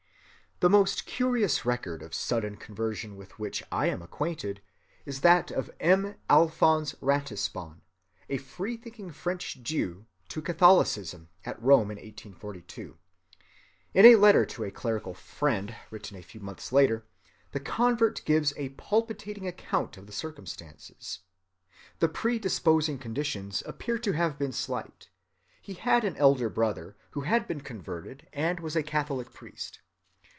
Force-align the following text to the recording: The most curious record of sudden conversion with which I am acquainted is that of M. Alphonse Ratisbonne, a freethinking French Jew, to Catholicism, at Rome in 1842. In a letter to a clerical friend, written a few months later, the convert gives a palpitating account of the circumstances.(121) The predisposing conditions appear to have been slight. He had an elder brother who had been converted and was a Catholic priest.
The 0.59 0.69
most 0.69 1.07
curious 1.07 1.65
record 1.65 2.03
of 2.03 2.13
sudden 2.13 2.55
conversion 2.55 3.15
with 3.17 3.39
which 3.39 3.63
I 3.71 3.87
am 3.87 4.03
acquainted 4.03 4.61
is 5.07 5.21
that 5.21 5.49
of 5.49 5.71
M. 5.79 6.13
Alphonse 6.29 6.93
Ratisbonne, 7.01 7.81
a 8.29 8.37
freethinking 8.37 9.11
French 9.11 9.63
Jew, 9.63 10.05
to 10.29 10.39
Catholicism, 10.39 11.29
at 11.43 11.59
Rome 11.59 11.89
in 11.89 11.97
1842. 11.97 12.95
In 13.95 14.05
a 14.05 14.17
letter 14.17 14.45
to 14.45 14.63
a 14.63 14.69
clerical 14.69 15.15
friend, 15.15 15.75
written 15.89 16.15
a 16.15 16.21
few 16.21 16.39
months 16.39 16.71
later, 16.71 17.07
the 17.53 17.59
convert 17.59 18.23
gives 18.23 18.53
a 18.55 18.69
palpitating 18.69 19.47
account 19.47 19.97
of 19.97 20.05
the 20.05 20.13
circumstances.(121) 20.13 21.97
The 22.01 22.07
predisposing 22.09 22.99
conditions 22.99 23.63
appear 23.65 23.97
to 23.97 24.11
have 24.11 24.37
been 24.37 24.53
slight. 24.53 25.09
He 25.59 25.73
had 25.73 26.03
an 26.03 26.17
elder 26.17 26.49
brother 26.49 26.95
who 27.13 27.21
had 27.21 27.47
been 27.47 27.61
converted 27.61 28.27
and 28.31 28.59
was 28.59 28.75
a 28.75 28.83
Catholic 28.83 29.33
priest. 29.33 29.79